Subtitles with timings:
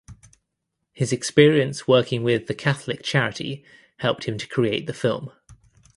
[0.93, 3.63] His experience working with the Catholic charity
[3.97, 5.29] helped him to create the film.